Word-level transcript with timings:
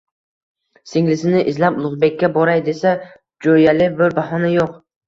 Singlisini 0.91 1.43
izlab 1.53 1.77
Ulug‘bekka 1.83 2.33
boray 2.41 2.65
desa, 2.71 2.97
jo‘yali 3.49 3.95
bir 4.03 4.21
bahona 4.23 4.57
yo‘q 4.61 4.79